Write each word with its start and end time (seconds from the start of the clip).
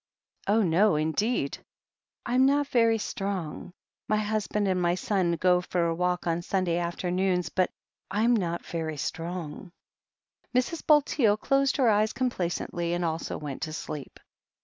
"Oh, 0.47 0.63
no, 0.63 0.95
indeed." 0.95 1.59
"I'm 2.25 2.43
not 2.47 2.65
very 2.65 2.97
strong. 2.97 3.71
My 4.07 4.17
husband 4.17 4.67
and 4.67 4.81
my 4.81 4.95
son 4.95 5.33
go 5.33 5.61
for 5.61 5.85
a 5.85 5.93
walk 5.93 6.25
on 6.25 6.41
Sunday 6.41 6.79
afternoons, 6.79 7.49
but 7.49 7.69
Fm 8.11 8.35
not 8.35 8.65
very 8.65 8.97
strong." 8.97 9.71
Mrs. 10.55 10.83
Bulteel 10.87 11.37
closed 11.37 11.77
her 11.77 11.87
eyes 11.87 12.13
complacently, 12.13 12.93
and 12.93 13.05
also 13.05 13.37
went 13.37 13.61
to 13.61 13.73
sleep. 13.73 14.19